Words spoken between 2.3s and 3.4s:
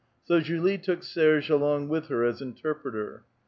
interpreter.